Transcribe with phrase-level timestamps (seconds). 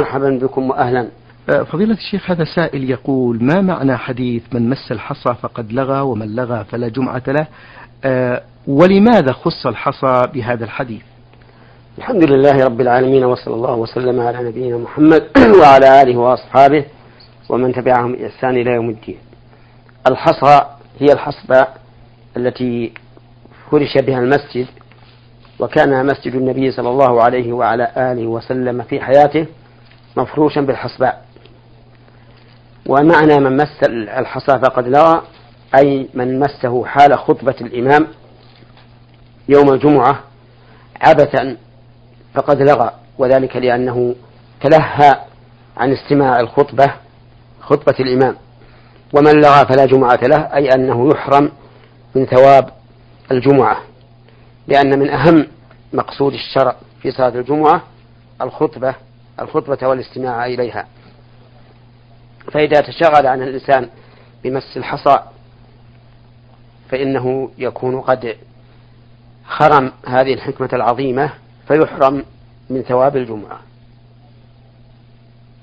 [0.00, 1.08] مرحبا بكم وأهلا.
[1.50, 6.36] أه، فضيلة الشيخ هذا سائل يقول ما معنى حديث من مس الحصى فقد لغى ومن
[6.36, 7.46] لغى فلا جمعة له؟
[8.04, 11.02] أه، ولماذا خص الحصى بهذا الحديث؟
[11.98, 15.26] الحمد لله رب العالمين وصلى الله وسلم على نبينا محمد
[15.60, 16.84] وعلى آله وأصحابه
[17.48, 19.18] ومن تبعهم بإحسان إلى يوم الدين.
[20.06, 20.60] الحصى
[21.00, 21.66] هي الحصبة
[22.36, 22.92] التي
[23.70, 24.66] فرش بها المسجد
[25.58, 29.46] وكان مسجد النبي صلى الله عليه وعلى آله وسلم في حياته.
[30.16, 31.26] مفروشا بالحصباء.
[32.86, 33.82] ومعنى من مس
[34.18, 35.22] الحصى فقد لغى
[35.78, 38.06] أي من مسه حال خطبة الإمام
[39.48, 40.20] يوم الجمعة
[41.00, 41.56] عبثا
[42.34, 44.14] فقد لغى وذلك لأنه
[44.60, 45.12] تلهى
[45.76, 46.92] عن استماع الخطبة
[47.60, 48.36] خطبة الإمام.
[49.14, 51.50] ومن لغى فلا جمعة له أي أنه يحرم
[52.14, 52.70] من ثواب
[53.30, 53.76] الجمعة
[54.68, 55.46] لأن من أهم
[55.92, 57.82] مقصود الشرع في صلاة الجمعة
[58.42, 58.94] الخطبة
[59.40, 60.86] الخطبة والاستماع إليها.
[62.52, 63.88] فإذا تشغل عن الإنسان
[64.44, 65.18] بمس الحصى
[66.88, 68.36] فإنه يكون قد
[69.46, 71.32] خرم هذه الحكمة العظيمة
[71.68, 72.24] فيحرم
[72.70, 73.60] من ثواب الجمعة.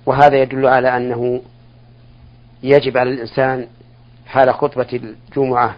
[0.06, 1.42] وهذا يدل على أنه
[2.64, 3.68] يجب على الإنسان
[4.26, 4.88] حال خطبة
[5.32, 5.76] الجمعة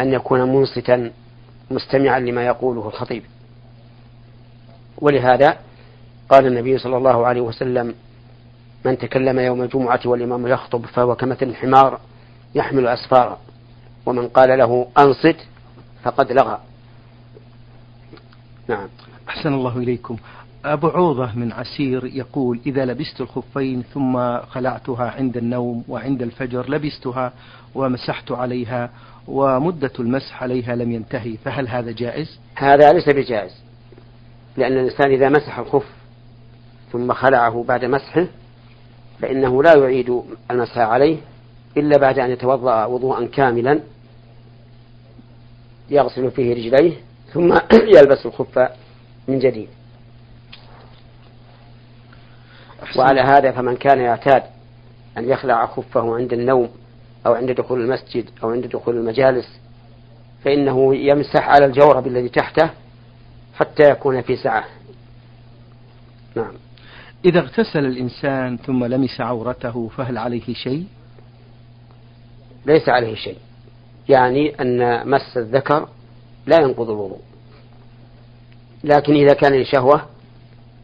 [0.00, 1.10] أن يكون منصتا
[1.70, 3.22] مستمعا لما يقوله الخطيب.
[4.98, 5.58] ولهذا
[6.30, 7.94] قال النبي صلى الله عليه وسلم
[8.84, 12.00] من تكلم يوم الجمعة والإمام يخطب فهو كمثل الحمار
[12.54, 13.38] يحمل أسفارا
[14.06, 15.36] ومن قال له أنصت
[16.02, 16.58] فقد لغى.
[18.68, 18.88] نعم.
[19.28, 20.16] أحسن الله إليكم.
[20.64, 27.32] أبو عوضة من عسير يقول إذا لبست الخفين ثم خلعتها عند النوم وعند الفجر لبستها
[27.74, 28.90] ومسحت عليها
[29.28, 33.52] ومدة المسح عليها لم ينتهي فهل هذا جائز؟ هذا ليس بجائز
[34.56, 35.99] لأن الإنسان إذا مسح الخف
[36.92, 38.26] ثم خلعه بعد مسحه
[39.22, 41.16] فإنه لا يعيد المسح عليه
[41.76, 43.80] إلا بعد أن يتوضأ وضوءا كاملا
[45.90, 46.96] يغسل فيه رجليه
[47.32, 47.58] ثم
[47.96, 48.70] يلبس الخف
[49.28, 49.68] من جديد.
[52.96, 54.42] وعلى هذا فمن كان يعتاد
[55.18, 56.70] أن يخلع خفه عند النوم
[57.26, 59.60] أو عند دخول المسجد أو عند دخول المجالس
[60.44, 62.70] فإنه يمسح على الجورب الذي تحته
[63.54, 64.64] حتى يكون في سعة.
[66.34, 66.52] نعم.
[67.24, 70.86] إذا اغتسل الإنسان ثم لمس عورته فهل عليه شيء؟
[72.66, 73.38] ليس عليه شيء.
[74.08, 75.88] يعني أن مس الذكر
[76.46, 77.20] لا ينقض الوضوء.
[78.84, 80.06] لكن إذا كان لشهوة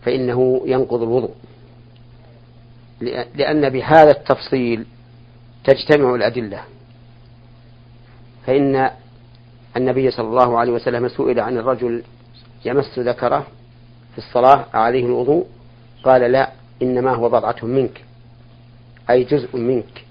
[0.03, 1.35] فإنه ينقض الوضوء.
[3.35, 4.87] لأن بهذا التفصيل
[5.65, 6.61] تجتمع الأدلة.
[8.47, 8.91] فإن
[9.77, 12.03] النبي صلى الله عليه وسلم سئل عن الرجل
[12.65, 13.47] يمس ذكره
[14.13, 15.47] في الصلاة عليه الوضوء؟
[16.05, 16.53] قال لا
[16.83, 18.05] إنما هو بضعة منك
[19.11, 20.05] أي جزء منك.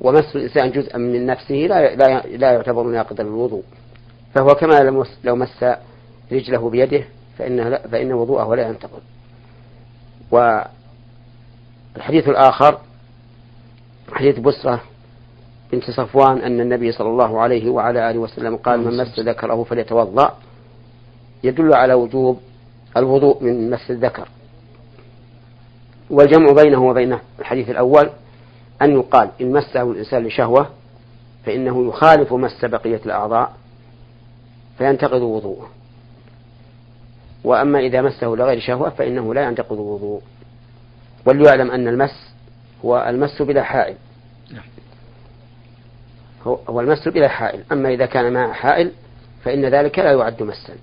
[0.00, 1.94] ومس الإنسان جزءا من نفسه لا
[2.36, 3.62] لا يعتبر ناقضا للوضوء.
[4.34, 5.64] فهو كما لو مس
[6.32, 7.04] رجله بيده
[7.38, 9.00] فإن فإن وضوءه لا ينتقض.
[10.30, 12.78] والحديث الآخر
[14.12, 14.80] حديث بسرة
[15.72, 20.38] بنت صفوان أن النبي صلى الله عليه وعلى آله وسلم قال من مس ذكره فليتوضأ.
[21.44, 22.40] يدل على وجوب
[22.96, 24.28] الوضوء من مس الذكر.
[26.10, 28.10] والجمع بينه وبين الحديث الأول
[28.82, 30.68] أن يقال إن مسه الإنسان لشهوة
[31.46, 33.52] فإنه يخالف مس بقية الأعضاء
[34.78, 35.68] فينتقض وضوءه.
[37.44, 40.22] وأما إذا مسه لغير شهوة فإنه لا ينتقض الوضوء
[41.26, 42.32] وليعلم أن المس
[42.84, 43.96] هو المس بلا حائل.
[44.50, 44.64] نعم.
[46.46, 47.64] هو المس بلا حائل.
[47.72, 48.92] أما إذا كان مع حائل
[49.44, 50.74] فإن ذلك لا يعد مسا.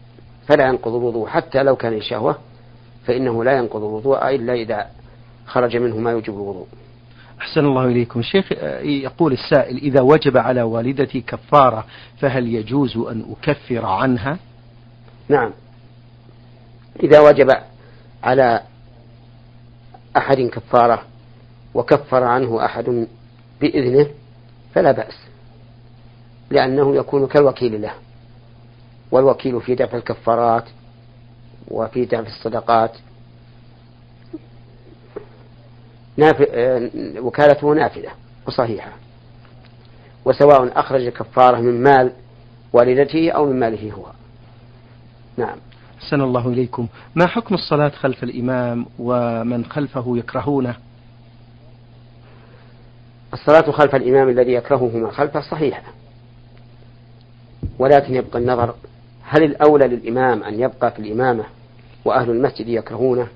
[0.49, 2.37] فلا ينقض الوضوء حتى لو كان شهوة
[3.05, 4.87] فإنه لا ينقض الوضوء إلا إذا
[5.45, 6.67] خرج منه ما يوجب الوضوء.
[7.41, 8.21] أحسن الله إليكم.
[8.21, 8.51] شيخ
[8.83, 11.85] يقول السائل إذا وجب على والدتي كفارة
[12.19, 14.37] فهل يجوز أن أكفر عنها؟
[15.29, 15.53] نعم.
[17.03, 17.51] إذا وجب
[18.23, 18.61] على
[20.17, 21.01] أحد كفارة
[21.73, 23.07] وكفر عنه أحد
[23.61, 24.07] بإذنه
[24.73, 25.17] فلا بأس
[26.49, 27.93] لأنه يكون كالوكيل له.
[29.11, 30.63] والوكيل في دفع الكفارات
[31.67, 32.91] وفي دفع الصدقات.
[37.17, 38.11] وكالته نافذة
[38.47, 38.91] وصحيحة.
[40.25, 42.11] وسواء أخرج الكفارة من مال
[42.73, 44.05] والدته أو من ماله هو.
[45.37, 45.57] نعم.
[46.03, 46.87] أحسن الله إليكم.
[47.15, 50.75] ما حكم الصلاة خلف الإمام ومن خلفه يكرهونه؟
[53.33, 55.83] الصلاة خلف الإمام الذي يكرهه من خلفه صحيحة
[57.79, 58.75] ولكن يبقى النظر
[59.31, 61.43] هل الأولى للإمام أن يبقى في الإمامة
[62.05, 63.27] وأهل المسجد يكرهونه؟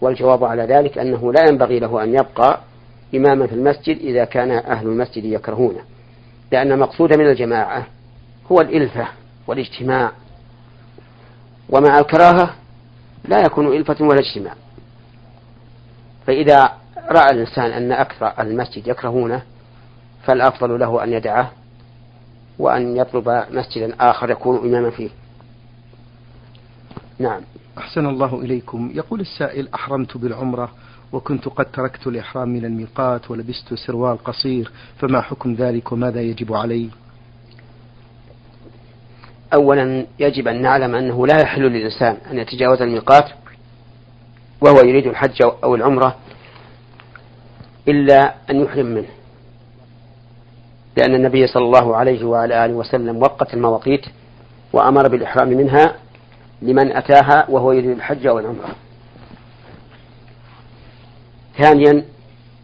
[0.00, 2.60] والجواب على ذلك أنه لا ينبغي له أن يبقى
[3.14, 5.80] إماما في المسجد إذا كان أهل المسجد يكرهونه
[6.52, 7.86] لأن مقصود من الجماعة
[8.52, 9.08] هو الإلفة
[9.46, 10.12] والاجتماع.
[11.70, 12.54] ومع الكراهة
[13.24, 14.54] لا يكون إلفة ولا اجتماع.
[16.26, 16.72] فإذا
[17.10, 19.42] رأى الإنسان أن أكثر المسجد يكرهونه
[20.24, 21.52] فالأفضل له أن يدعه
[22.58, 25.10] وأن يطلب مسجدا آخر يكون إماما فيه.
[27.18, 27.40] نعم.
[27.78, 28.90] أحسن الله إليكم.
[28.94, 30.70] يقول السائل أحرمت بالعمرة
[31.12, 36.88] وكنت قد تركت الإحرام من الميقات ولبست سروال قصير فما حكم ذلك وماذا يجب علي؟
[39.54, 43.30] أولا يجب أن نعلم أنه لا يحل للإنسان أن يتجاوز الميقات
[44.60, 46.16] وهو يريد الحج أو العمرة
[47.88, 49.08] إلا أن يحرم منه.
[50.96, 54.06] لأن النبي صلى الله عليه وعلى آله وسلم وقت المواقيت
[54.72, 55.94] وأمر بالإحرام منها
[56.62, 58.74] لمن أتاها وهو يريد الحج أو العمرة
[61.58, 62.04] ثانيا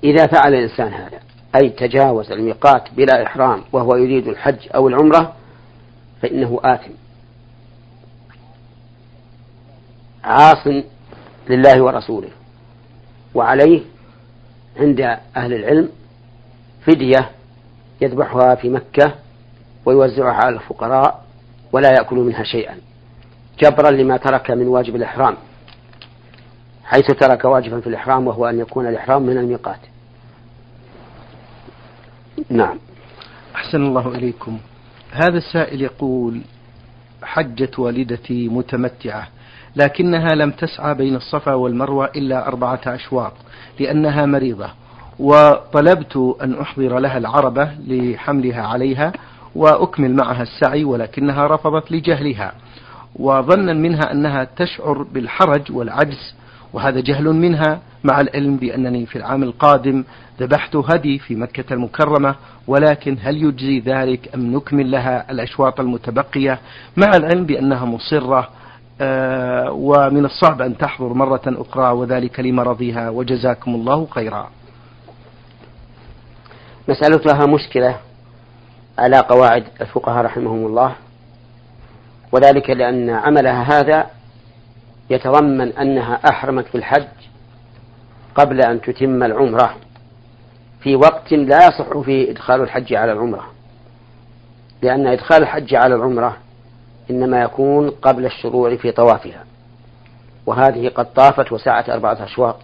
[0.04, 1.20] إذا فعل الإنسان هذا
[1.56, 5.32] أي تجاوز الميقات بلا إحرام وهو يريد الحج أو العمرة
[6.22, 6.90] فإنه آثم.
[10.24, 10.66] عاص
[11.50, 12.28] لله ورسوله.
[13.34, 13.80] وعليه
[14.76, 15.00] عند
[15.36, 15.88] أهل العلم
[16.86, 17.30] فدية
[18.00, 19.14] يذبحها في مكة
[19.86, 21.24] ويوزعها على الفقراء
[21.72, 22.76] ولا يأكل منها شيئا.
[23.62, 25.36] جبرا لما ترك من واجب الإحرام
[26.84, 29.80] حيث ترك واجبا في الإحرام وهو أن يكون الإحرام من الميقات.
[32.50, 32.78] نعم.
[33.54, 34.58] أحسن الله إليكم.
[35.10, 36.40] هذا السائل يقول
[37.22, 39.28] حجت والدتي متمتعة
[39.76, 43.32] لكنها لم تسعى بين الصفا والمروة إلا أربعة أشواط
[43.80, 44.70] لأنها مريضة.
[45.18, 49.12] وطلبت أن أحضر لها العربة لحملها عليها
[49.54, 52.52] وأكمل معها السعي ولكنها رفضت لجهلها.
[53.16, 56.34] وظنا منها أنها تشعر بالحرج والعجز
[56.72, 60.04] وهذا جهل منها مع العلم بأنني في العام القادم
[60.40, 62.34] ذبحت هدي في مكة المكرمة
[62.66, 66.58] ولكن هل يجزي ذلك أم نكمل لها الأشواط المتبقية؟
[66.96, 68.48] مع العلم بأنها مصرة
[69.00, 74.50] آه ومن الصعب أن تحضر مرة أخرى وذلك لمرضها وجزاكم الله خيرا.
[76.88, 77.96] مسألتها مشكلة
[78.98, 80.94] على قواعد الفقهاء رحمهم الله
[82.32, 84.06] وذلك لأن عملها هذا
[85.10, 87.08] يتضمن أنها أحرمت في الحج
[88.34, 89.74] قبل أن تتم العمرة
[90.80, 93.46] في وقت لا يصح فيه إدخال الحج على العمرة
[94.82, 96.36] لأن إدخال الحج على العمرة
[97.10, 99.44] إنما يكون قبل الشروع في طوافها
[100.46, 102.56] وهذه قد طافت وسعت أربعة أشواط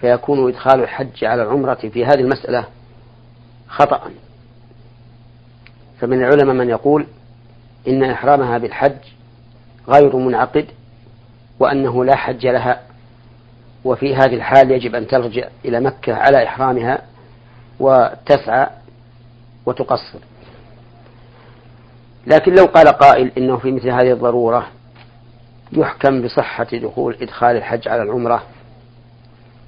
[0.00, 2.64] فيكون إدخال الحج على العمرة في هذه المسألة
[3.70, 4.10] خطأ.
[6.00, 7.06] فمن العلماء من يقول
[7.88, 8.96] إن إحرامها بالحج
[9.88, 10.66] غير منعقد
[11.58, 12.82] وأنه لا حج لها
[13.84, 17.02] وفي هذه الحال يجب أن ترجع إلى مكة على إحرامها
[17.80, 18.66] وتسعى
[19.66, 20.18] وتقصر.
[22.26, 24.66] لكن لو قال قائل إنه في مثل هذه الضرورة
[25.72, 28.42] يحكم بصحة دخول إدخال الحج على العمرة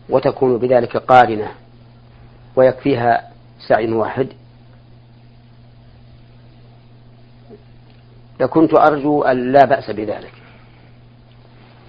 [0.08, 1.48] وتكون بذلك قارنة
[2.56, 3.31] ويكفيها
[3.68, 4.28] سعي واحد.
[8.40, 10.32] لكنت أرجو أن لا بأس بذلك.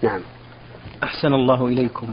[0.02, 0.22] نعم.
[1.04, 2.08] أحسن الله إليكم.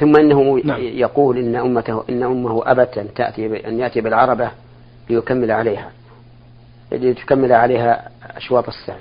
[0.00, 0.80] ثم إنه نعم.
[0.80, 4.50] يقول إن أمته إن أمه أبت أن تأتي أن يأتي بالعربة
[5.10, 5.90] ليكمل عليها
[6.92, 9.00] لتكمل عليها أشواط السعي.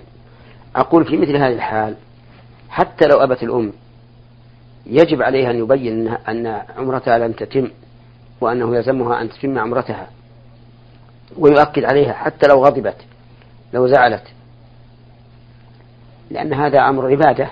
[0.75, 1.95] أقول في مثل هذه الحال
[2.69, 3.73] حتى لو أبت الأم
[4.85, 7.69] يجب عليها أن يبين أن عمرتها لم تتم.
[8.41, 10.09] وأنه يلزمها أن تتم عمرتها
[11.37, 12.97] ويؤكد عليها حتى لو غضبت
[13.73, 14.23] لو زعلت.
[16.31, 17.51] لأن هذا أمر عبادة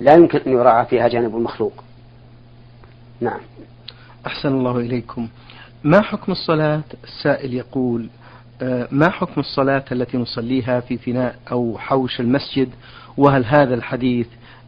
[0.00, 1.84] لا يمكن أن يراعى فيها جانب المخلوق.
[3.20, 3.40] نعم.
[4.26, 5.28] أحسن الله إليكم.
[5.84, 8.08] ما حكم الصلاة؟ السائل يقول
[8.62, 12.68] آه، ما حكم الصلاة التي نصليها في فناء أو حوش المسجد؟
[13.16, 14.26] وهل هذا الحديث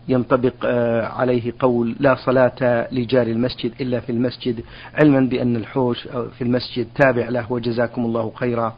[0.08, 6.42] ينطبق آه، عليه قول لا صلاة لجار المسجد إلا في المسجد علما بأن الحوش في
[6.42, 8.76] المسجد تابع له وجزاكم الله خيرا.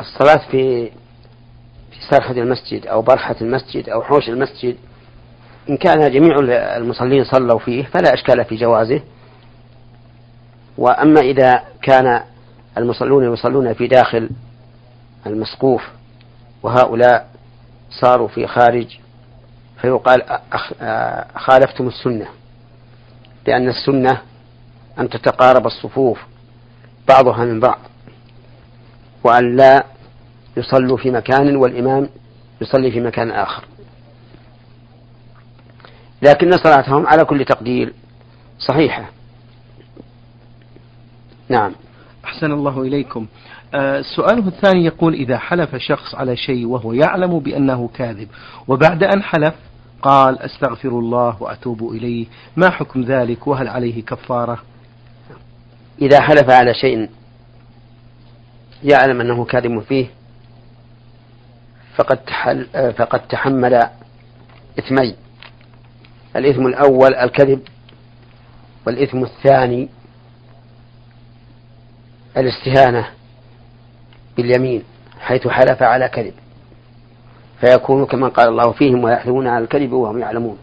[0.00, 0.90] الصلاة في
[1.90, 4.76] في سرحة المسجد أو برحة المسجد أو حوش المسجد
[5.70, 6.38] إن كان جميع
[6.76, 9.02] المصلين صلوا فيه فلا إشكال في جوازه.
[10.78, 12.22] وأما إذا كان
[12.78, 14.30] المصلون يصلون في داخل
[15.26, 15.88] المسقوف
[16.62, 17.30] وهؤلاء
[17.90, 18.98] صاروا في خارج
[19.80, 20.22] فيقال
[21.36, 22.26] خالفتم السنة
[23.46, 24.22] لأن السنة
[24.98, 26.20] أن تتقارب الصفوف
[27.08, 27.78] بعضها من بعض
[29.24, 29.84] وأن لا
[30.56, 32.08] يصلوا في مكان والإمام
[32.60, 33.64] يصلي في مكان آخر.
[36.22, 37.92] لكن صلاتهم على كل تقدير
[38.58, 39.10] صحيحة.
[41.48, 41.72] نعم.
[42.24, 43.26] أحسن الله إليكم.
[44.16, 48.28] سؤاله الثاني يقول إذا حلف شخص على شيء وهو يعلم بأنه كاذب
[48.68, 49.54] وبعد أن حلف
[50.02, 54.62] قال أستغفر الله وأتوب إليه ما حكم ذلك؟ وهل عليه كفارة؟
[56.02, 57.10] إذا حلف على شيء
[58.84, 60.06] يعلم أنه كاذب فيه
[61.96, 63.74] فقد تحل فقد تحمل
[64.78, 65.16] إثمين.
[66.36, 67.60] الإثم الأول الكذب
[68.86, 69.88] والإثم الثاني
[72.36, 73.17] الاستهانة.
[74.38, 74.82] باليمين
[75.20, 76.34] حيث حلف على كذب.
[77.60, 80.58] فيكون كما قال الله فيهم ويحلفون على الكذب وهم يعلمون.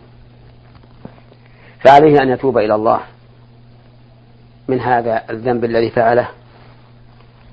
[1.79, 2.99] فعليه أن يتوب إلى الله
[4.67, 6.27] من هذا الذنب الذي فعله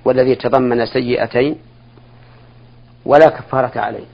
[0.05, 1.57] والذي تضمن سيئتين
[3.05, 4.05] ولا كفارة عليه.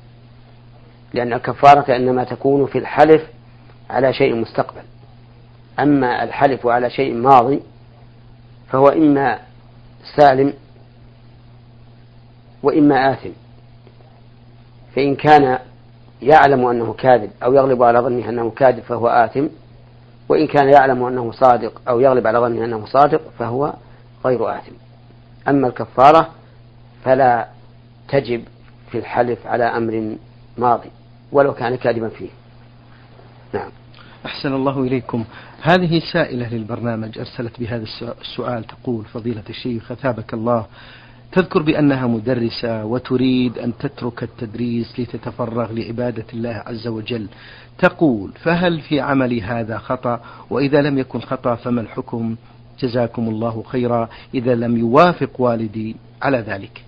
[1.15, 3.23] لأن الكفارة إنما تكون في الحلف
[3.91, 4.83] على شيء مستقبل.
[5.81, 7.61] أما الحلف على شيء ماضي
[8.69, 9.39] فهو إما
[10.17, 10.53] سالم
[12.63, 13.31] وإما آثم.
[14.97, 15.59] فإن كان
[16.23, 19.47] يعلم أنه كاذب أو يغلب على ظنه أنه كاذب فهو آثم
[20.29, 23.75] وإن كان يعلم أنه صادق أو يغلب على ظنه أنه صادق فهو
[24.25, 24.73] غير آثم.
[25.49, 26.29] أما الكفارة
[27.05, 27.49] فلا
[28.09, 28.45] تجب
[28.91, 30.17] في الحلف على أمر
[30.59, 30.91] ماضي
[31.33, 32.29] ولو كان كاذبا فيه.
[33.55, 33.71] نعم.
[34.27, 35.25] أحسن الله إليكم.
[35.63, 37.85] هذه سائلة للبرنامج أرسلت بهذا
[38.21, 40.67] السؤال تقول فضيلة الشيخ أثابك الله
[41.33, 47.27] تذكر بأنها مدرسة وتريد أن تترك التدريس لتتفرغ لعبادة الله عز وجل.
[47.79, 50.21] تقول فهل في عملي هذا خطأ؟
[50.51, 52.37] وإذا لم يكن خطأ فما الحكم؟
[52.79, 54.09] جزاكم الله خيرا.
[54.35, 56.85] إذا لم يوافق والدي على ذلك.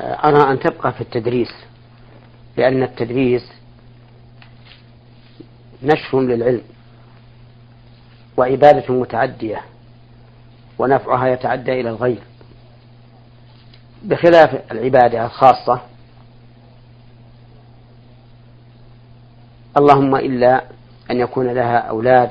[0.00, 1.52] أرى أن تبقى في التدريس
[2.56, 3.52] لأن التدريس
[5.82, 6.62] نشر للعلم
[8.36, 9.60] وعبادة متعدية
[10.78, 12.18] ونفعها يتعدى إلى الغير
[14.02, 15.80] بخلاف العبادة الخاصة.
[19.76, 20.64] اللهم إلا
[21.10, 22.30] أن يكون لها أولاد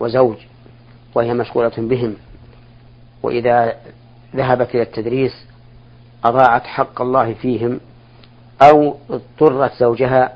[0.00, 0.36] وزوج
[1.14, 2.16] وهي مشغولة بهم.
[3.22, 3.76] وإذا
[4.36, 5.32] ذهبت إلى التدريس
[6.24, 7.80] أضاعت حق الله فيهم
[8.62, 10.32] أو اضطرت زوجها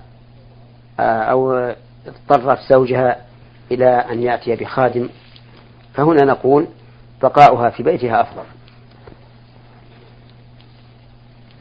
[1.00, 1.72] أو
[2.06, 3.16] اضطرت زوجها
[3.70, 5.08] إلى أن يأتي بخادم.
[5.94, 6.66] فهنا نقول
[7.22, 8.44] بقاؤها في بيتها أفضل.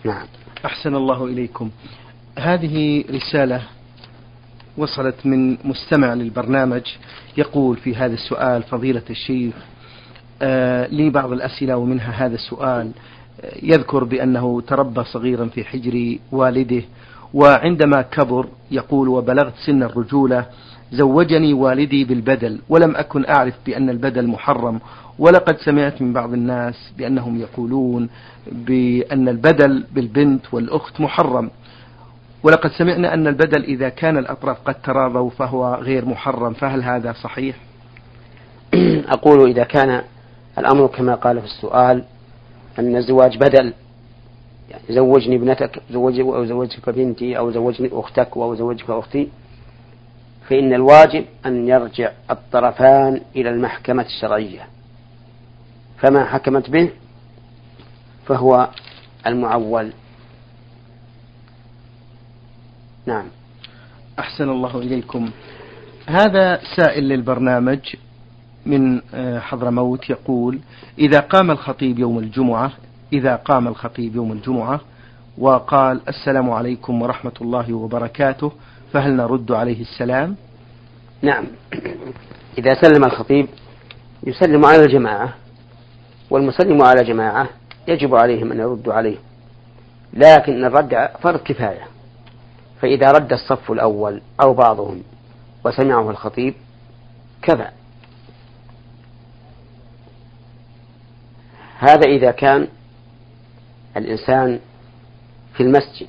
[0.05, 0.25] نعم.
[0.65, 1.69] أحسن الله إليكم.
[2.39, 3.61] هذه رسالة
[4.77, 6.81] وصلت من مستمع للبرنامج
[7.37, 9.53] يقول في هذا السؤال فضيلة الشيخ
[10.41, 12.91] آه لي بعض الأسئلة ومنها هذا السؤال.
[13.41, 16.81] آه يذكر بأنه تربى صغيرا في حجر والده
[17.33, 20.45] وعندما كبر يقول وبلغت سن الرجولة
[20.91, 24.79] زوجني والدي بالبدل ولم أكن أعرف بأن البدل محرم
[25.19, 28.09] ولقد سمعت من بعض الناس بأنهم يقولون
[28.51, 31.49] بأن البدل بالبنت والأخت محرم.
[32.43, 36.53] ولقد سمعنا أن البدل إذا كان الأطراف قد تراضوا فهو غير محرم.
[36.53, 37.55] فهل هذا صحيح؟
[39.15, 40.01] أقول إذا كان
[40.57, 42.03] الأمر كما قال في السؤال
[42.79, 43.73] أن الزواج بدل.
[44.69, 49.29] يعني زوجني ابنتك زوج أو زوجك بنتي أو زوجني أختك أو زوجك أختي.
[50.49, 54.72] فإن الواجب أن يرجع الطرفان إلى المحكمة الشرعية.
[56.03, 56.89] فما حكمت به
[58.25, 58.69] فهو
[59.27, 59.93] المعول.
[63.05, 63.25] نعم.
[64.19, 65.31] أحسن الله إليكم.
[66.09, 67.79] هذا سائل للبرنامج
[68.65, 70.59] من آه، حضرموت يقول
[70.99, 72.71] إذا قام الخطيب يوم الجمعة
[73.13, 74.81] إذا قام الخطيب يوم الجمعة
[75.37, 78.51] وقال السلام عليكم ورحمة الله وبركاته
[78.93, 80.35] فهل نرد عليه السلام؟
[81.21, 81.45] نعم.
[82.57, 83.47] إذا سلم الخطيب
[84.27, 85.42] يسلم على الجماعة.
[86.33, 87.49] والمسلم على جماعة
[87.87, 89.17] يجب عليهم أن يردوا عليه
[90.13, 91.87] لكن الرد فرض كفاية
[92.81, 95.03] فإذا رد الصف الأول أو بعضهم
[95.65, 96.53] وسمعه الخطيب
[97.41, 97.67] كفى.
[101.79, 102.67] هذا إذا كان
[103.97, 104.59] الإنسان
[105.53, 106.07] في المسجد.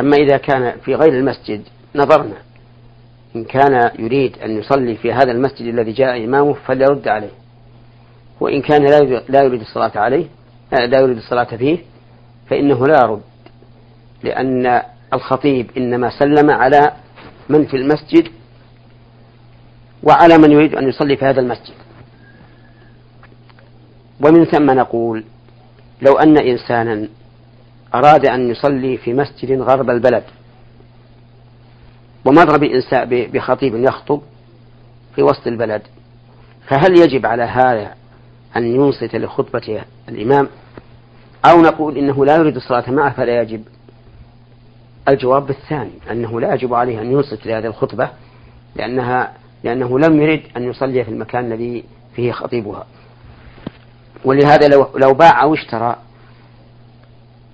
[0.00, 1.62] أما إذا كان في غير المسجد
[1.94, 2.36] نظرنا
[3.36, 7.43] إن كان يريد أن يصلي في هذا المسجد الذي جاء إمامه فليرد عليه.
[8.40, 8.82] وإن كان
[9.28, 10.26] لا يريد الصلاة عليه
[10.72, 11.78] لا يريد الصلاة فيه
[12.50, 13.22] فإنه لا يرد.
[14.22, 16.92] لأن الخطيب إنما سلم على
[17.48, 18.28] من في المسجد
[20.02, 21.74] وعلى من يريد أن يصلي في هذا المسجد.
[24.20, 25.24] ومن ثم نقول
[26.02, 27.08] لو أن إنسانا
[27.94, 30.24] أراد أن يصلي في مسجد غرب البلد
[32.24, 34.20] ومر بإنسان بخطيب يخطب
[35.14, 35.82] في وسط البلد
[36.68, 37.94] فهل يجب على هذا
[38.56, 40.48] أن ينصت لخطبة الإمام
[41.44, 43.64] أو نقول إنه لا يريد الصلاة معه فلا يجب.
[45.08, 48.10] الجواب الثاني أنه لا يجب عليه أن ينصت لهذه الخطبة
[48.76, 49.32] لأنها
[49.64, 51.84] لأنه لم يرد أن يصلي في المكان الذي
[52.16, 52.86] فيه خطيبها.
[54.24, 55.96] ولهذا لو, لو باع أو اشترى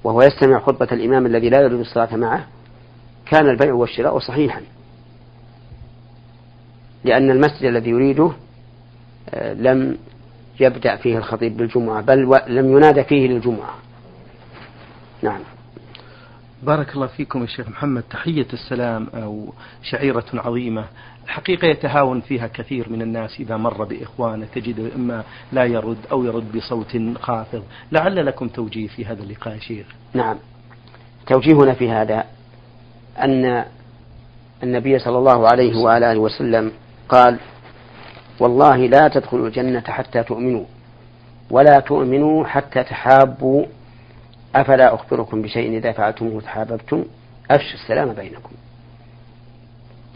[0.05, 2.47] وهو يستمع خطبة الإمام الذي لا يريد الصلاة معه
[3.27, 4.61] كان البيع والشراء صحيحا.
[7.05, 8.33] لأن المسجد الذي يريده
[9.31, 9.99] آه، لم
[10.61, 13.75] يبدأ فيه الخطيب بالجمعة بل لم ينادى فيه للجمعة.
[15.23, 15.41] نعم.
[16.63, 18.03] بارك الله فيكم يا شيخ محمد.
[18.11, 19.53] تحية السلام أو
[19.83, 20.85] شعيرة عظيمة.
[21.25, 23.41] الحقيقة يتهاون فيها كثير من الناس.
[23.41, 27.63] إذا مر بإخوانه تجد إما لا يرد أو يرد بصوت خافض.
[27.93, 29.87] لعل لكم توجيه في هذا اللقاء يا شيخ.
[30.15, 30.37] نعم.
[31.27, 32.25] توجيهنا في هذا
[33.19, 33.65] أن
[34.63, 36.73] النبي صلى الله عليه وعلى آله وسلم
[37.09, 37.39] قال
[38.41, 40.65] والله لا تدخلوا الجنة حتى تؤمنوا
[41.51, 43.65] ولا تؤمنوا حتى تحابوا.
[44.55, 47.05] أفلا أخبركم بشيء إذا فعلتموه تحاببتم
[47.51, 48.51] أفشوا السلام بينكم.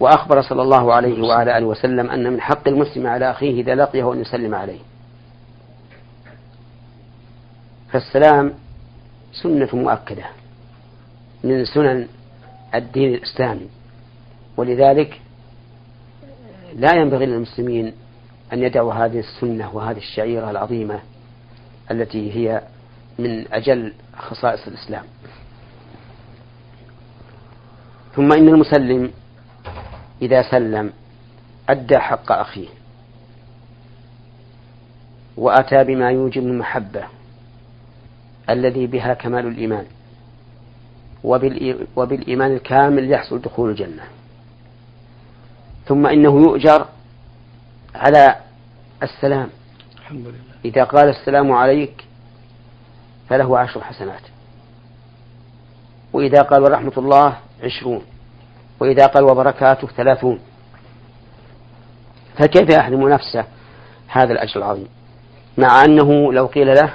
[0.00, 4.12] وأخبر صلى الله عليه وعلى آله وسلم أن من حق المسلم على أخيه إذا لقيه
[4.12, 4.80] أن يسلم عليه.
[7.92, 8.54] فالسلام
[9.42, 10.24] سنة مؤكدة
[11.44, 12.08] من سنن
[12.74, 13.68] الدين الإسلامي
[14.56, 15.20] ولذلك
[16.76, 17.92] لا ينبغي للمسلمين
[18.54, 21.00] أن يدعوا هذه السنة وهذه الشعيرة العظيمة
[21.90, 22.62] التي هي
[23.18, 25.04] من أجل خصائص الإسلام.
[28.16, 29.10] ثم إن المسلم
[30.22, 30.92] إذا سلم
[31.68, 32.68] أدى حق أخيه
[35.36, 37.04] وأتى بما يوجب المحبة
[38.50, 39.86] الذي بها كمال الإيمان
[41.96, 44.02] وبالإيمان الكامل يحصل دخول الجنة.
[45.86, 46.86] ثم إنه يؤجر
[47.94, 48.43] على
[49.04, 49.48] السلام.
[49.98, 52.04] الحمد لله إذا قال السلام عليك
[53.28, 54.22] فله عشر حسنات.
[56.12, 58.02] وإذا قال ورحمة الله عشرون.
[58.80, 60.38] وإذا قال وبركاته ثلاثون.
[62.38, 63.44] فكيف يحرم نفسه
[64.08, 64.88] هذا الأجر العظيم؟
[65.58, 66.94] مع أنه لو قيل له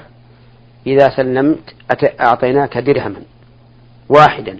[0.88, 1.76] إذا سلمت
[2.22, 3.22] أعطيناك درهما
[4.10, 4.60] واحدا.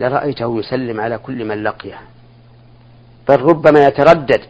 [0.00, 1.98] لرأيته يسلم على كل من لقيه.
[3.28, 4.40] بل ربما يتردد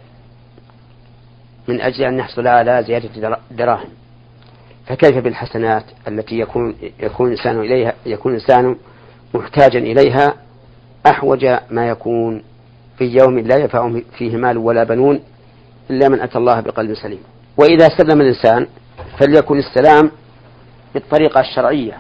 [1.69, 3.89] من أجل أن يحصل على زيادة دراهم.
[4.87, 8.77] فكيف بالحسنات التي يكون يكون الإنسان إليها يكون الإنسان
[9.35, 10.35] محتاجا إليها؟
[11.07, 12.43] أحوج ما يكون
[12.99, 15.21] في يوم لا ينفع فيه مال ولا بنون
[15.91, 17.23] إلا من أتى الله بقلب سليم.
[17.57, 18.67] وإذا سلم الإنسان
[19.19, 20.11] فليكن السلام
[20.95, 21.99] بالطريقة الشرعية.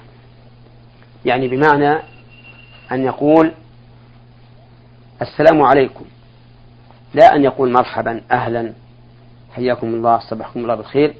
[1.25, 1.98] يعني بمعنى
[2.92, 3.53] أن يقول
[5.22, 6.05] السلام عليكم.
[7.14, 8.72] لا أن يقول مرحبا أهلا.
[9.52, 11.14] حياكم الله صبحكم الله بالخير.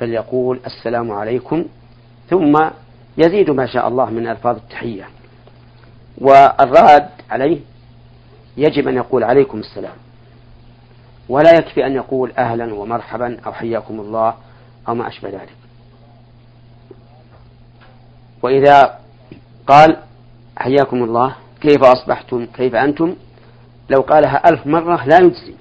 [0.00, 1.64] بل يقول السلام عليكم.
[2.30, 2.52] ثم
[3.18, 5.08] يزيد ما شاء الله من ألفاظ التحية.
[6.18, 7.60] والراد عليه
[8.56, 9.94] يجب أن يقول عليكم السلام.
[11.28, 14.34] ولا يكفي أن يقول أهلا ومرحبا أو حياكم الله
[14.88, 15.56] أو ما أشبه ذلك.
[18.42, 18.98] وإذا
[19.66, 19.96] قال
[20.56, 23.16] حياكم الله كيف أصبحتم؟ كيف أنتم؟
[23.90, 25.54] لو قالها ألف مرة لا يجزي.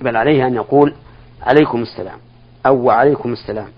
[0.00, 0.94] بل عليه أن يقول
[1.42, 2.18] عليكم السلام
[2.66, 3.68] أو وعليكم السلام.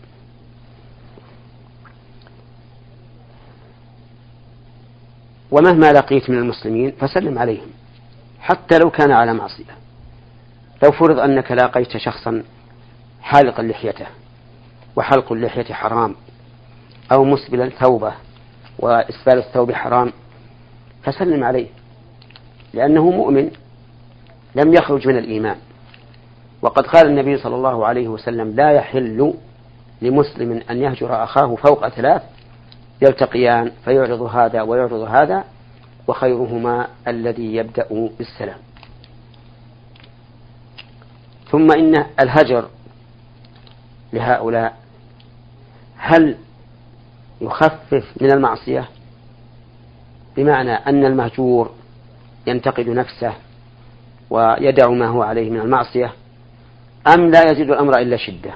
[5.51, 7.67] ومهما لقيت من المسلمين فسلم عليهم
[8.41, 9.79] حتى لو كان على معصية.
[10.83, 12.43] لو فرض أنك لاقيت شخصا
[13.23, 14.07] حالقا لحيته
[14.97, 16.15] وحلق اللحية حرام
[17.13, 18.13] أو مسبلا ثوبه
[18.79, 20.13] وإسبال الثوب حرام
[21.03, 21.67] فسلم عليه
[22.75, 23.51] لأنه مؤمن
[24.55, 25.57] لم يخرج من الإيمان.
[26.63, 29.35] وقد قال النبي صلى الله عليه وسلم لا يحل
[30.03, 32.23] لمسلم أن يهجر أخاه فوق ثلاث
[33.03, 35.45] يلتقيان فيعرض هذا ويعرض هذا
[36.07, 38.59] وخيرهما الذي يبدأ بالسلام.
[41.51, 42.69] ثم إن الهجر
[44.13, 44.77] لهؤلاء
[45.97, 46.37] هل
[47.41, 48.89] يخفف من المعصية؟
[50.37, 51.71] بمعنى أن المهجور
[52.47, 53.33] ينتقد نفسه
[54.31, 56.13] ويدع ما هو عليه من المعصية؟
[57.15, 58.55] أم لا يزيد الأمر إلا شدة.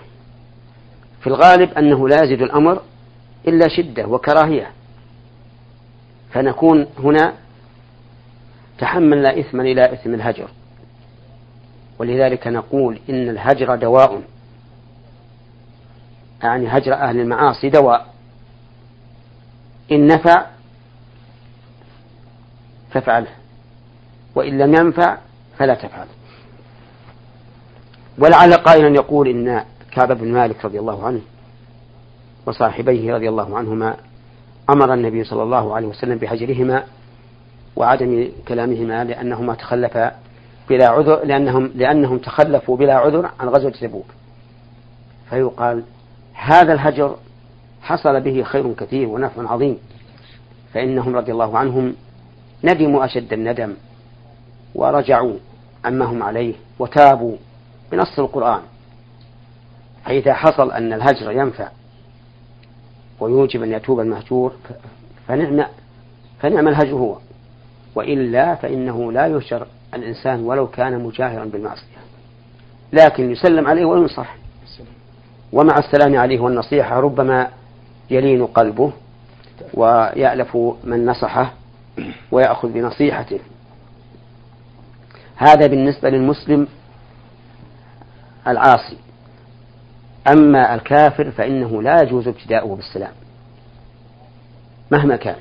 [1.20, 2.82] في الغالب أنه لا يزيد الأمر
[3.48, 4.70] إلا شدة وكراهية.
[6.32, 7.34] فنكون هنا
[8.78, 10.48] تحملنا إثما إلى إثم الهجر.
[11.98, 14.22] ولذلك نقول إن الهجر دواء.
[16.42, 18.14] يعني هجر أهل المعاصي دواء.
[19.92, 20.46] إن نفع
[22.90, 23.30] فافعله.
[24.34, 25.18] وإن لم ينفع
[25.58, 26.21] فلا تفعله
[28.22, 31.20] ولعل قائلا يقول إن كعب بن مالك رضي الله عنه
[32.46, 33.96] وصاحبيه رضي الله عنهما
[34.70, 36.84] أمر النبي صلى الله عليه وسلم بهجرهما
[37.76, 40.12] وعدم كلامهما لأنهما تخلفا
[40.68, 44.06] بلا عذر لأنهم لأنهم تخلفوا بلا عذر عن غزوة تبوك
[45.30, 45.82] فيقال
[46.34, 47.16] هذا الهجر
[47.82, 49.78] حصل به خير كثير ونفع عظيم.
[50.74, 51.94] فإنهم رضي الله عنهم
[52.64, 53.74] ندموا أشد الندم
[54.74, 55.34] ورجعوا
[55.84, 57.36] عما هم عليه وتابوا
[57.92, 58.60] بنص القرآن.
[60.04, 61.68] فإذا حصل أن الهجر ينفع
[63.20, 64.52] ويوجب أن يتوب المهجور
[65.28, 65.66] فنعم
[66.40, 67.16] فنعم الهجر هو.
[67.94, 72.02] وإلا فإنه لا يهجر الإنسان ولو كان مجاهرا بالمعصية.
[72.92, 74.36] لكن يسلم عليه وينصح.
[75.52, 77.48] ومع السلام عليه والنصيحة ربما
[78.10, 78.92] يلين قلبه
[79.74, 81.52] ويألف من نصحه
[82.30, 83.40] ويأخذ بنصيحته.
[85.36, 86.68] هذا بالنسبة للمسلم
[88.46, 88.96] العاصي.
[90.32, 93.12] أما الكافر فإنه لا يجوز ابتداؤه بالسلام.
[94.90, 95.36] مهما كان.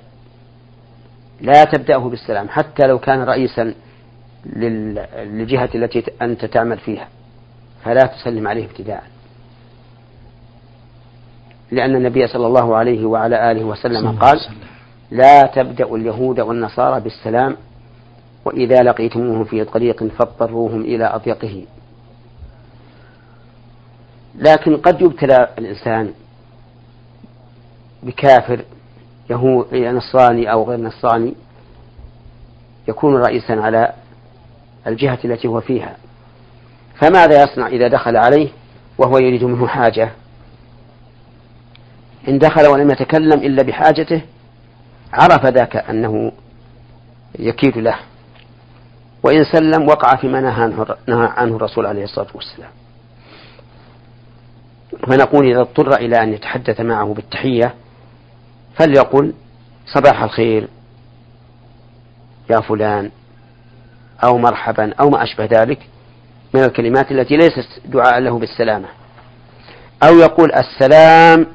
[1.42, 3.74] لا تبدأه بالسلام حتى لو كان رئيسا
[4.46, 7.08] للجهة التي أنت تعمل فيها.
[7.84, 9.04] فلا تسلم عليه ابتداء.
[11.72, 14.40] لأن النبي صلى الله عليه وعلى آله وسلم قال
[15.12, 17.58] لا تبدأ اليهود والنصارى بالسلام
[18.46, 21.66] وإذا لقيتموهم في طريق فاضطروهم إلى أضيقه.
[24.36, 26.14] لكن قد يبتلى الإنسان
[28.04, 28.62] بكافر
[29.92, 31.34] نصراني أو غير نصراني
[32.88, 33.94] يكون رئيسا على
[34.88, 35.96] الجهة التي هو فيها.
[36.96, 38.50] فماذا يصنع إذا دخل عليه
[38.98, 40.12] وهو يريد منه حاجة؟
[42.28, 44.22] إن دخل ولم يتكلم إلا بحاجته
[45.14, 46.32] عرف ذاك أنه
[47.40, 47.96] يكيد له.
[49.24, 52.70] وإن سلم وقع فيما نهى عنه الرسول عليه الصلاة والسلام.
[55.00, 57.76] فنقول إذا اضطر إلى أن يتحدث معه بالتحية
[58.76, 59.34] فليقل
[59.86, 60.68] صباح الخير
[62.50, 63.12] يا فلان
[64.24, 65.88] أو مرحبا أو ما أشبه ذلك
[66.54, 68.88] من الكلمات التي ليست دعاء له بالسلامة.
[70.04, 71.48] أو يقول السلام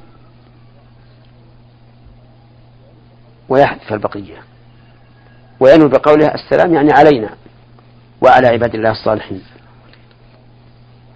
[3.48, 4.36] ويحذف البقية.
[5.60, 7.28] وينوي بقوله السلام يعني علينا
[8.20, 9.42] وعلى عباد الله الصالحين.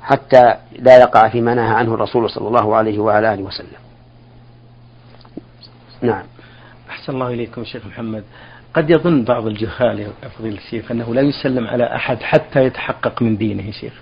[0.02, 3.80] حتى لا يقع فيما نهى عنه الرسول صلى الله عليه وعلى آله وسلم.
[6.02, 6.24] نعم.
[6.90, 8.24] أحسن الله إليكم شيخ محمد.
[8.74, 13.36] قد يظن بعض الجهال يا فضيلة الشيخ أنه لا يسلم على أحد حتى يتحقق من
[13.36, 13.92] دينه يا شيخ.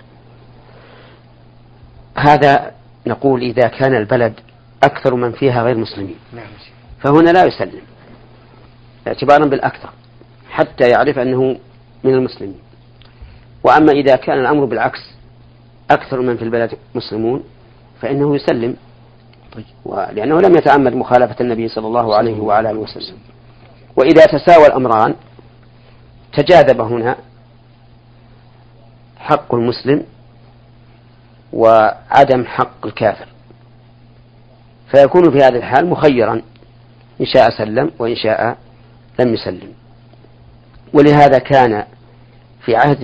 [2.18, 2.72] هذا
[3.06, 4.40] نقول إذا كان البلد
[4.82, 6.16] أكثر من فيها غير مسلمين.
[6.32, 6.46] نعم
[7.00, 7.82] فهنا لا يسلم.
[9.06, 9.90] اعتبارا بالأكثر.
[10.50, 11.58] حتى يعرف أنه
[12.04, 12.60] من المسلمين.
[13.64, 15.17] وأما إذا كان الأمر بالعكس
[15.90, 17.44] أكثر من في البلد مسلمون
[18.00, 18.76] فإنه يسلم.
[19.52, 19.64] طيب.
[20.12, 23.16] لأنه لم يتعمد مخالفة النبي صلى الله عليه وعلى آله وسلم.
[23.96, 25.14] وإذا تساوى الأمران
[26.32, 27.16] تجاذب هنا
[29.18, 30.04] حق المسلم
[31.52, 33.26] وعدم حق الكافر.
[34.94, 36.42] فيكون في هذه الحال مخيرا
[37.20, 38.58] إن شاء سلم وإن شاء
[39.20, 39.72] لم يسلم.
[40.94, 41.84] ولهذا كان
[42.64, 42.98] في عهد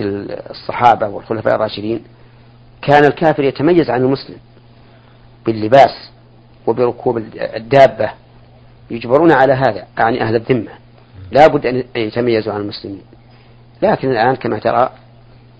[0.49, 2.03] الصحابة والخلفاء الراشدين
[2.81, 4.37] كان الكافر يتميز عن المسلم
[5.45, 6.09] باللباس
[6.67, 8.11] وبركوب الدابة.
[8.91, 10.71] يجبرون على هذا يعني أهل الذمة.
[11.31, 13.01] لا بد أن يتميزوا عن المسلمين.
[13.81, 14.89] لكن الآن كما ترى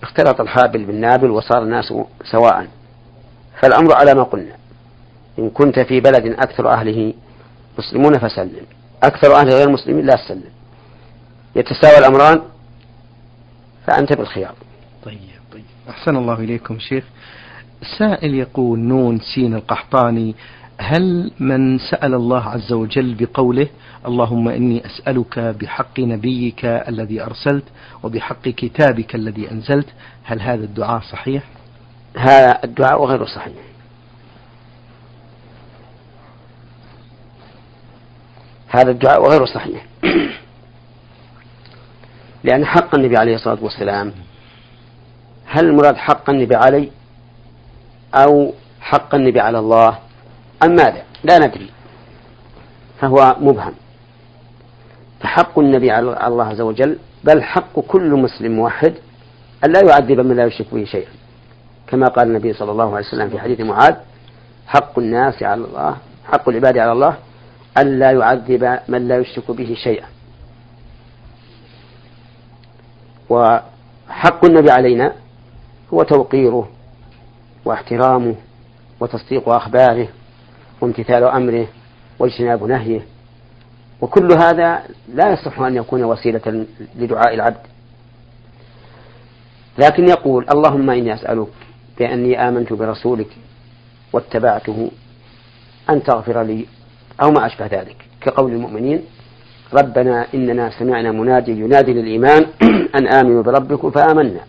[0.02, 2.66] اختلط الحابل بالنابل وصار الناس سواء.
[3.62, 4.56] فالأمر على ما قلنا.
[5.38, 7.14] إن كنت في بلد أكثر أهله
[7.78, 8.66] مسلمون فسلم.
[9.02, 10.50] أكثر أهل غير مسلمين لا تسلم.
[11.56, 12.42] يتساوى الأمران
[13.86, 14.54] فأنت بالخيار.
[15.04, 15.35] طيب.
[15.88, 17.04] أحسن الله إليكم شيخ.
[17.98, 20.34] سائل يقول نون سين القحطاني
[20.78, 23.68] هل من سأل الله عز وجل بقوله
[24.06, 27.64] اللهم إني أسألك بحق نبيك الذي أرسلت
[28.02, 29.86] وبحق كتابك الذي أنزلت
[30.24, 31.42] هل هذا الدعاء صحيح؟
[32.16, 33.62] هذا الدعاء غير صحيح.
[38.68, 39.86] هذا الدعاء غير صحيح.
[42.44, 44.12] لأن حق النبي عليه الصلاة والسلام
[45.56, 46.90] هل المراد حق النبي علي
[48.14, 49.98] أو حق النبي على الله؟
[50.62, 51.70] أم ماذا؟ لا ندري.
[53.00, 53.74] فهو مبهم.
[55.20, 58.94] فحق النبي على الله عز وجل بل حق كل مسلم موحد
[59.64, 61.10] أن لا يعذب من لا يشرك به شيئا.
[61.86, 63.94] كما قال النبي صلى الله عليه وسلم في حديث معاذ
[64.66, 67.16] حق الناس على الله حق العباد على الله
[67.78, 70.06] أن لا يعذب من لا يشرك به شيئا.
[73.30, 75.12] وحق النبي علينا
[75.94, 76.68] هو توقيره
[77.64, 78.34] واحترامه
[79.00, 80.08] وتصديق أخباره
[80.80, 81.66] وامتثال أمره
[82.18, 83.06] واجتناب نهيه.
[84.00, 84.82] وكل هذا
[85.14, 87.66] لا يصح أن يكون وسيلة لدعاء العبد.
[89.78, 91.48] لكن يقول اللهم إني أسألك
[91.98, 93.28] بأني آمنت برسولك
[94.12, 94.90] واتبعته
[95.90, 96.66] أن تغفر لي
[97.22, 97.96] أو ما أشبه ذلك.
[98.20, 99.02] كقول المؤمنين
[99.74, 102.46] ربنا إننا سمعنا منادي ينادي للإيمان
[102.98, 104.40] أن آمنوا بربكم فآمنا.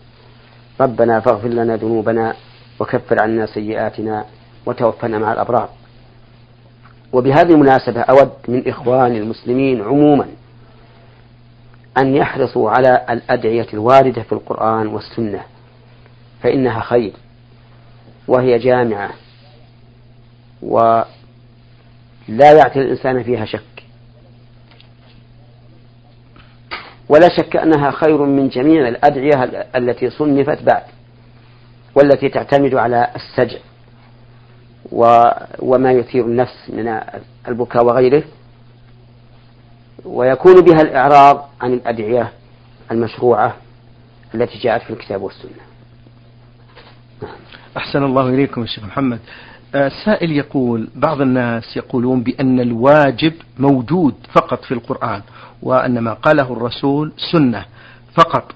[0.80, 2.34] ربنا فاغفر لنا ذنوبنا
[2.80, 4.24] وكفر عنا سيئاتنا
[4.66, 5.68] وتوفنا مع الأبرار.
[7.12, 10.26] وبهذه المناسبة أود من إخوان المسلمين عموما
[11.98, 15.40] أن يحرصوا على الأدعية الواردة في القرآن والسنة
[16.42, 17.12] فإنها خير
[18.28, 19.10] وهي جامعة
[20.62, 21.06] ولا
[22.28, 23.77] يعتل الإنسان فيها شك.
[27.08, 29.44] ولا شك أنها خير من جميع الأدعية
[29.76, 30.82] التي صنفت بعد
[31.94, 33.58] والتي تعتمد على السجع
[35.58, 37.00] وما يثير النفس من
[37.48, 38.22] البكاء وغيره.
[40.04, 42.32] ويكون بها الإعراض عن الأدعية
[42.90, 43.56] المشروعة
[44.34, 45.50] التي جاءت في الكتاب والسنة.
[47.76, 49.18] أحسن الله إليكم الشيخ محمد.
[49.74, 55.22] آه، سائل يقول بعض الناس يقولون بأن الواجب موجود فقط في القرآن
[55.62, 57.64] وأن ما قاله الرسول سنة
[58.14, 58.52] فقط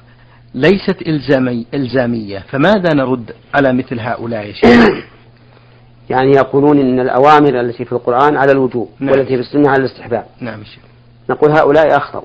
[0.54, 5.04] ليست إلزامي إلزامية فماذا نرد على مثل هؤلاء يا شيخ؟
[6.10, 9.10] يعني يقولون إن الأوامر التي في القرآن على الوجوب نعم.
[9.10, 10.26] والتي في السنة على الاستحباب.
[10.40, 10.82] نعم شيخ.
[11.30, 12.24] نقول هؤلاء أخطأوا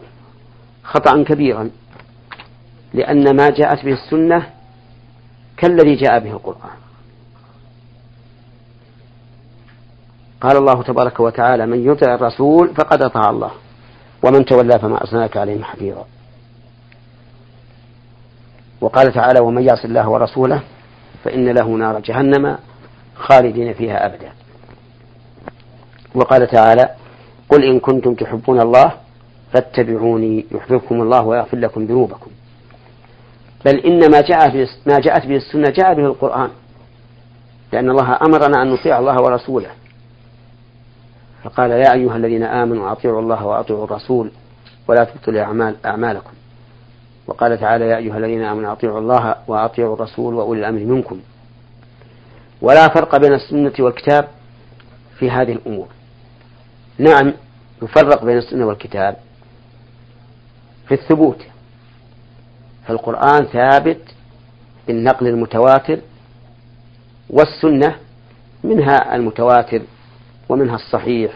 [0.84, 1.70] خطأ كبيرا
[2.94, 4.48] لأن ما جاءت به السنة
[5.58, 6.78] كالذي جاء به القرآن.
[10.42, 13.52] قال الله تبارك وتعالى من يطع الرسول فقد أطاع الله.
[14.28, 16.06] ومن تولى فما أرسلناك عليهم حفيظا.
[18.82, 20.62] وقال تعالى ومن يعص الله ورسوله
[21.24, 22.58] فإن له نار جهنم
[23.16, 24.32] خالدين فيها أبدا.
[26.16, 26.90] وقال تعالى
[27.50, 28.92] قل إن كنتم تحبون الله
[29.54, 32.32] فاتبعوني يحببكم الله ويغفر لكم ذنوبكم.
[33.66, 36.50] بل إن ما جاء ما جاءت به السنة جاء به القرآن
[37.74, 39.70] لأن الله أمرنا أن نطيع الله ورسوله.
[41.48, 44.32] فقال يا أيها الذين آمنوا أطيعوا الله وأطيعوا الرسول
[44.88, 46.32] ولا تبطلوا أعمال أعمالكم.
[47.28, 51.20] وقال تعالى يا أيها الذين آمنوا أطيعوا الله وأطيعوا الرسول وأولي الأمر منكم.
[52.62, 54.28] ولا فرق بين السنة والكتاب
[55.20, 55.88] في هذه الأمور.
[56.98, 57.34] نعم
[57.82, 59.16] يفرق بين السنة والكتاب
[60.88, 61.44] في الثبوت.
[62.88, 64.02] فالقرآن ثابت
[64.88, 66.00] بالنقل المتواتر
[67.30, 67.96] والسنة
[68.64, 69.82] منها المتواتر
[70.50, 71.32] ومنها الصحيح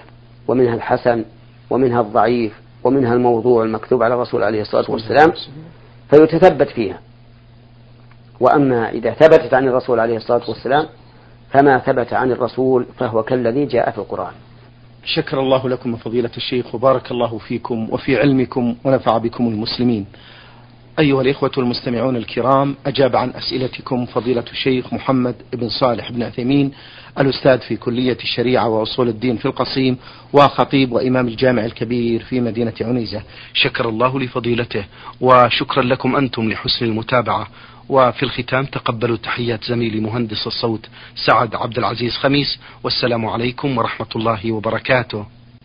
[0.47, 1.25] ومنها الحسن
[1.69, 5.33] ومنها الضعيف ومنها الموضوع المكتوب على الرسول عليه الصلاة والسلام
[6.09, 6.99] فيتثبت فيها.
[8.39, 10.85] وأما إذا ثبتت عن الرسول عليه الصلاة والسلام
[11.49, 14.33] فما ثبت عن الرسول فهو كالذي جاء في القرآن.
[15.05, 20.05] شكر الله لكم فضيلة الشيخ وبارك الله فيكم وفي علمكم ونفع بكم المسلمين.
[20.99, 26.71] أيها الإخوة المستمعون الكرام أجاب عن أسئلتكم فضيلة الشيخ محمد بن صالح بن عثيمين
[27.19, 29.97] الأستاذ في كلية الشريعة وأصول الدين في القصيم
[30.33, 33.21] وخطيب وإمام الجامع الكبير في مدينة عنيزة.
[33.53, 34.85] شكر الله لفضيلته
[35.21, 37.47] وشكرا لكم أنتم لحسن المتابعة.
[37.89, 44.51] وفي الختام تقبلوا تحيات زميلي مهندس الصوت سعد عبد العزيز خميس والسلام عليكم ورحمة الله
[44.51, 45.25] وبركاته.